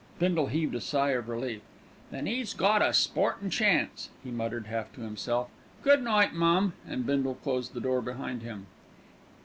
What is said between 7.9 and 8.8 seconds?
behind him.